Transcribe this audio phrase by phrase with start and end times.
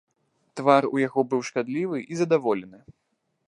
[0.61, 2.79] Твар у яго быў шкадлівы і задаволены.